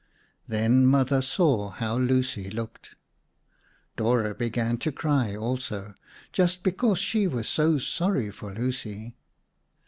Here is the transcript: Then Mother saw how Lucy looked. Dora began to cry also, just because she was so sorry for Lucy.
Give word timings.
Then 0.47 0.87
Mother 0.87 1.21
saw 1.21 1.69
how 1.69 1.95
Lucy 1.99 2.49
looked. 2.49 2.95
Dora 3.95 4.33
began 4.33 4.79
to 4.79 4.91
cry 4.91 5.35
also, 5.35 5.93
just 6.33 6.63
because 6.63 6.97
she 6.97 7.27
was 7.27 7.47
so 7.47 7.77
sorry 7.77 8.31
for 8.31 8.51
Lucy. 8.51 9.15